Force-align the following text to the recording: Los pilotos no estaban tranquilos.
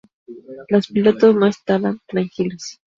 Los 0.69 0.87
pilotos 0.87 1.35
no 1.35 1.45
estaban 1.45 1.99
tranquilos. 2.07 2.79